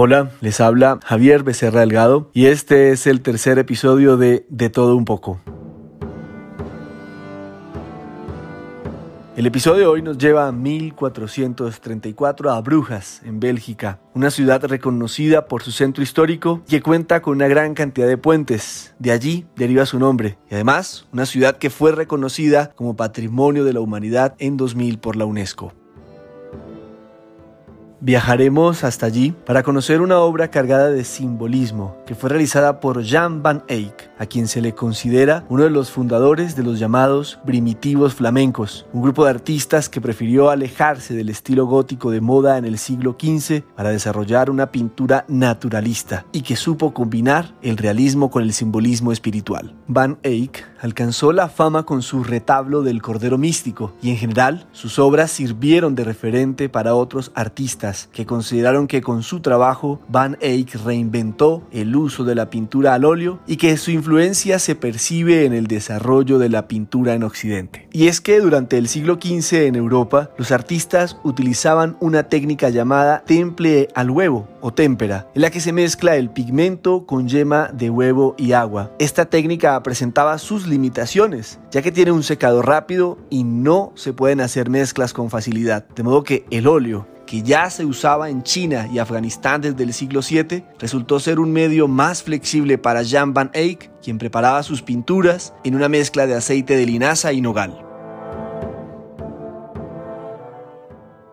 [0.00, 4.94] Hola, les habla Javier Becerra Delgado y este es el tercer episodio de De todo
[4.94, 5.40] un poco.
[9.34, 15.48] El episodio de hoy nos lleva a 1434 a Brujas, en Bélgica, una ciudad reconocida
[15.48, 18.94] por su centro histórico que cuenta con una gran cantidad de puentes.
[19.00, 23.72] De allí deriva su nombre y además una ciudad que fue reconocida como Patrimonio de
[23.72, 25.72] la Humanidad en 2000 por la UNESCO.
[28.00, 33.42] Viajaremos hasta allí para conocer una obra cargada de simbolismo que fue realizada por Jan
[33.42, 38.14] van Eyck, a quien se le considera uno de los fundadores de los llamados primitivos
[38.14, 42.78] flamencos, un grupo de artistas que prefirió alejarse del estilo gótico de moda en el
[42.78, 48.52] siglo XV para desarrollar una pintura naturalista y que supo combinar el realismo con el
[48.52, 49.74] simbolismo espiritual.
[49.88, 55.00] Van Eyck alcanzó la fama con su retablo del Cordero Místico y en general sus
[55.00, 57.32] obras sirvieron de referente para otros
[58.12, 63.04] que consideraron que con su trabajo Van Eyck reinventó el uso de la pintura al
[63.04, 67.88] óleo y que su influencia se percibe en el desarrollo de la pintura en Occidente.
[67.92, 73.22] Y es que durante el siglo XV en Europa los artistas utilizaban una técnica llamada
[73.24, 77.90] temple al huevo o témpera, en la que se mezcla el pigmento con yema de
[77.90, 78.92] huevo y agua.
[78.98, 84.40] Esta técnica presentaba sus limitaciones, ya que tiene un secado rápido y no se pueden
[84.40, 88.88] hacer mezclas con facilidad, de modo que el óleo que ya se usaba en China
[88.90, 93.50] y Afganistán desde el siglo VII, resultó ser un medio más flexible para Jan van
[93.52, 97.84] Eyck, quien preparaba sus pinturas en una mezcla de aceite de linaza y nogal.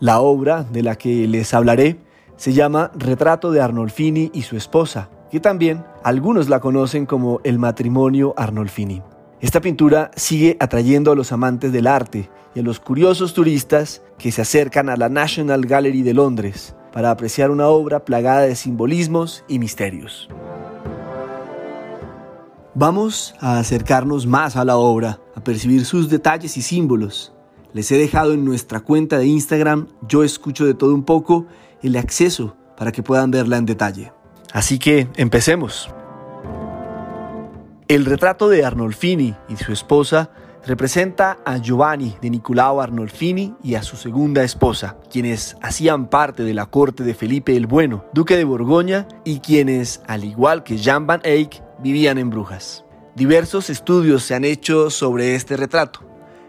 [0.00, 2.00] La obra de la que les hablaré
[2.34, 7.60] se llama Retrato de Arnolfini y su esposa, que también algunos la conocen como el
[7.60, 9.02] matrimonio Arnolfini.
[9.40, 14.32] Esta pintura sigue atrayendo a los amantes del arte y a los curiosos turistas que
[14.32, 19.44] se acercan a la National Gallery de Londres para apreciar una obra plagada de simbolismos
[19.46, 20.30] y misterios.
[22.74, 27.34] Vamos a acercarnos más a la obra, a percibir sus detalles y símbolos.
[27.74, 31.44] Les he dejado en nuestra cuenta de Instagram, yo escucho de todo un poco,
[31.82, 34.12] el acceso para que puedan verla en detalle.
[34.54, 35.90] Así que empecemos.
[37.88, 40.30] El retrato de Arnolfini y su esposa
[40.66, 46.54] representa a Giovanni de Nicolao Arnolfini y a su segunda esposa, quienes hacían parte de
[46.54, 51.06] la corte de Felipe el Bueno, duque de Borgoña, y quienes, al igual que Jan
[51.06, 52.84] van Eyck, vivían en Brujas.
[53.14, 56.00] Diversos estudios se han hecho sobre este retrato.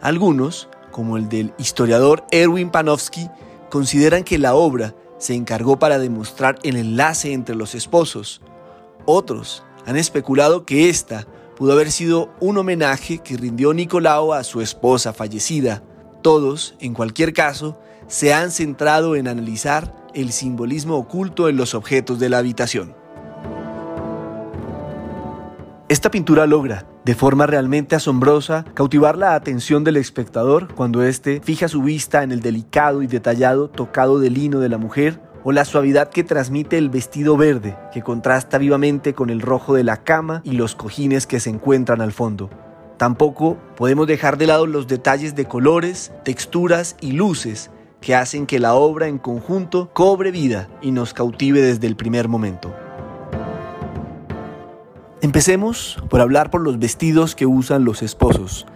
[0.00, 3.30] Algunos, como el del historiador Erwin Panofsky,
[3.70, 8.40] consideran que la obra se encargó para demostrar el enlace entre los esposos.
[9.04, 11.26] Otros han especulado que esta
[11.60, 15.82] pudo haber sido un homenaje que rindió Nicolao a su esposa fallecida.
[16.22, 22.18] Todos, en cualquier caso, se han centrado en analizar el simbolismo oculto en los objetos
[22.18, 22.94] de la habitación.
[25.90, 31.68] Esta pintura logra, de forma realmente asombrosa, cautivar la atención del espectador cuando éste fija
[31.68, 35.64] su vista en el delicado y detallado tocado de lino de la mujer o la
[35.64, 40.42] suavidad que transmite el vestido verde, que contrasta vivamente con el rojo de la cama
[40.44, 42.50] y los cojines que se encuentran al fondo.
[42.96, 48.58] Tampoco podemos dejar de lado los detalles de colores, texturas y luces que hacen que
[48.58, 52.74] la obra en conjunto cobre vida y nos cautive desde el primer momento.
[55.22, 58.66] Empecemos por hablar por los vestidos que usan los esposos.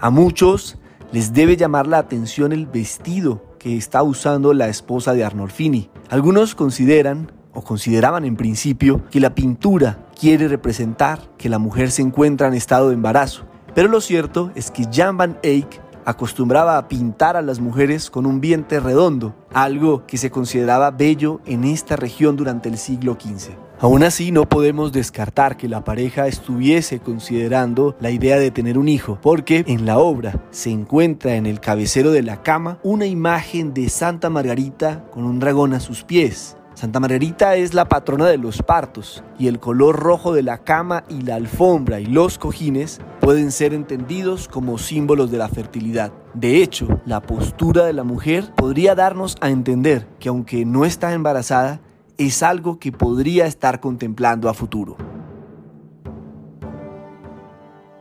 [0.00, 0.78] A muchos
[1.12, 5.88] les debe llamar la atención el vestido que está usando la esposa de Arnolfini.
[6.08, 12.02] Algunos consideran o consideraban en principio que la pintura quiere representar que la mujer se
[12.02, 13.44] encuentra en estado de embarazo.
[13.74, 18.26] Pero lo cierto es que Jan van Eyck acostumbraba a pintar a las mujeres con
[18.26, 23.52] un vientre redondo, algo que se consideraba bello en esta región durante el siglo XV.
[23.82, 28.88] Aún así, no podemos descartar que la pareja estuviese considerando la idea de tener un
[28.88, 33.74] hijo, porque en la obra se encuentra en el cabecero de la cama una imagen
[33.74, 36.56] de Santa Margarita con un dragón a sus pies.
[36.74, 41.04] Santa Margarita es la patrona de los partos y el color rojo de la cama
[41.08, 46.12] y la alfombra y los cojines pueden ser entendidos como símbolos de la fertilidad.
[46.32, 51.12] De hecho, la postura de la mujer podría darnos a entender que aunque no está
[51.12, 51.80] embarazada,
[52.16, 54.96] es algo que podría estar contemplando a futuro.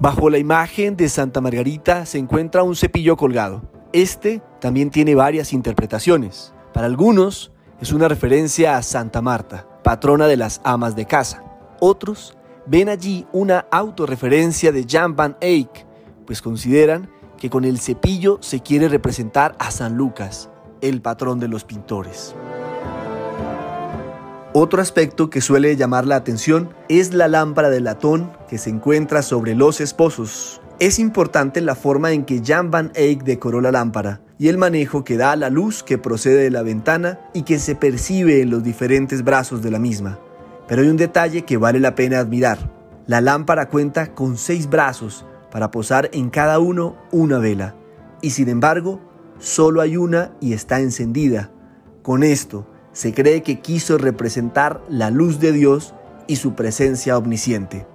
[0.00, 3.62] Bajo la imagen de Santa Margarita se encuentra un cepillo colgado.
[3.92, 6.52] Este también tiene varias interpretaciones.
[6.72, 11.42] Para algunos es una referencia a Santa Marta, patrona de las amas de casa.
[11.80, 12.36] Otros
[12.66, 15.86] ven allí una autorreferencia de Jan van Eyck,
[16.26, 20.48] pues consideran que con el cepillo se quiere representar a San Lucas,
[20.80, 22.34] el patrón de los pintores.
[24.56, 29.22] Otro aspecto que suele llamar la atención es la lámpara de latón que se encuentra
[29.22, 30.60] sobre los esposos.
[30.80, 35.04] Es importante la forma en que Jan van Eyck decoró la lámpara y el manejo
[35.04, 38.50] que da a la luz que procede de la ventana y que se percibe en
[38.50, 40.18] los diferentes brazos de la misma.
[40.66, 42.72] Pero hay un detalle que vale la pena admirar.
[43.06, 47.76] La lámpara cuenta con seis brazos para posar en cada uno una vela
[48.20, 49.00] y sin embargo
[49.38, 51.52] solo hay una y está encendida.
[52.02, 55.94] Con esto, se cree que quiso representar la luz de Dios
[56.26, 57.86] y su presencia omnisciente.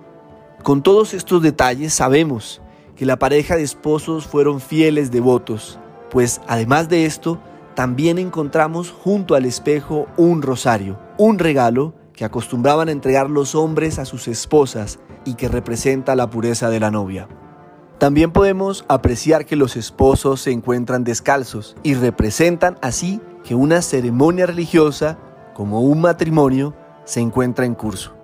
[0.64, 2.62] Con todos estos detalles sabemos
[3.00, 5.80] que la pareja de esposos fueron fieles devotos,
[6.12, 7.40] pues además de esto,
[7.74, 14.06] también encontramos junto al espejo un rosario, un regalo que acostumbraban entregar los hombres a
[14.06, 17.30] sus esposas y que representa la pureza de la novia.
[18.00, 24.46] También podemos apreciar que los esposos se encuentran descalzos y representan así que una ceremonia
[24.46, 25.18] religiosa,
[25.54, 26.76] como un matrimonio,
[27.06, 28.19] se encuentra en curso.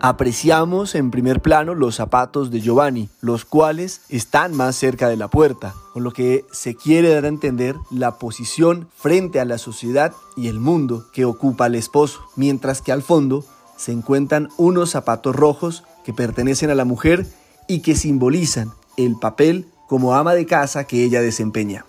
[0.00, 5.28] Apreciamos en primer plano los zapatos de Giovanni, los cuales están más cerca de la
[5.28, 10.12] puerta, con lo que se quiere dar a entender la posición frente a la sociedad
[10.36, 13.44] y el mundo que ocupa el esposo, mientras que al fondo
[13.76, 17.26] se encuentran unos zapatos rojos que pertenecen a la mujer
[17.66, 21.84] y que simbolizan el papel como ama de casa que ella desempeña.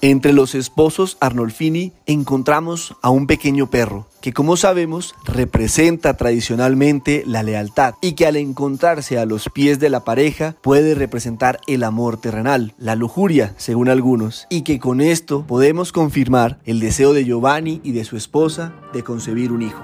[0.00, 7.42] Entre los esposos Arnolfini encontramos a un pequeño perro, que como sabemos representa tradicionalmente la
[7.42, 12.16] lealtad y que al encontrarse a los pies de la pareja puede representar el amor
[12.16, 17.80] terrenal, la lujuria, según algunos, y que con esto podemos confirmar el deseo de Giovanni
[17.82, 19.82] y de su esposa de concebir un hijo.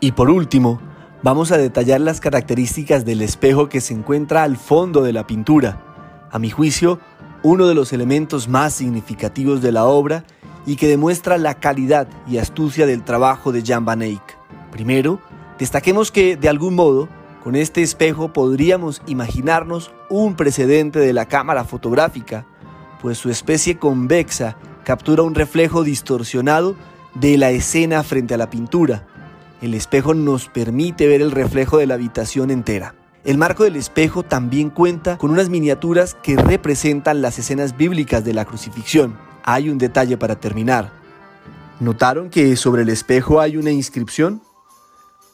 [0.00, 0.80] Y por último,
[1.22, 5.84] vamos a detallar las características del espejo que se encuentra al fondo de la pintura.
[6.30, 6.98] A mi juicio,
[7.42, 10.24] uno de los elementos más significativos de la obra
[10.66, 14.36] y que demuestra la calidad y astucia del trabajo de Jan van Eyck.
[14.70, 15.20] Primero,
[15.58, 17.08] destaquemos que, de algún modo,
[17.42, 22.46] con este espejo podríamos imaginarnos un precedente de la cámara fotográfica,
[23.00, 26.76] pues su especie convexa captura un reflejo distorsionado
[27.14, 29.06] de la escena frente a la pintura.
[29.62, 32.94] El espejo nos permite ver el reflejo de la habitación entera.
[33.28, 38.32] El marco del espejo también cuenta con unas miniaturas que representan las escenas bíblicas de
[38.32, 39.18] la crucifixión.
[39.44, 40.90] Hay un detalle para terminar.
[41.78, 44.40] ¿Notaron que sobre el espejo hay una inscripción?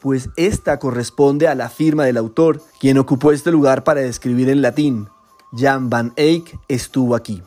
[0.01, 4.61] Pues esta corresponde a la firma del autor, quien ocupó este lugar para escribir en
[4.61, 5.07] latín.
[5.53, 7.41] Jan van Eyck estuvo aquí.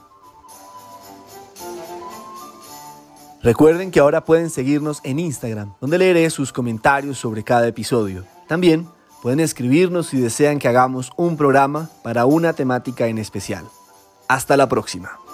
[3.43, 8.25] Recuerden que ahora pueden seguirnos en Instagram, donde leeré sus comentarios sobre cada episodio.
[8.47, 8.89] También
[9.23, 13.65] Pueden escribirnos si desean que hagamos un programa para una temática en especial.
[14.29, 15.28] Hasta la próxima.